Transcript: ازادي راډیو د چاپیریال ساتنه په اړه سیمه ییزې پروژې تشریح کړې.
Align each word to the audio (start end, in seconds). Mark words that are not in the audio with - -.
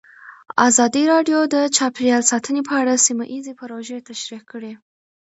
ازادي 0.67 1.03
راډیو 1.13 1.39
د 1.53 1.55
چاپیریال 1.77 2.23
ساتنه 2.31 2.61
په 2.69 2.73
اړه 2.81 2.93
سیمه 3.07 3.25
ییزې 3.33 3.53
پروژې 3.59 3.97
تشریح 4.09 4.41
کړې. 4.51 4.73